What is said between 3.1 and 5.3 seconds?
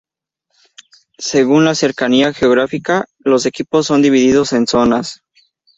los equipos son divididos en zonas.